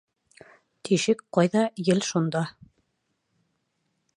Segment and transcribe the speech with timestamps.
[0.87, 2.41] Тишек ҡайҙа ел шунда.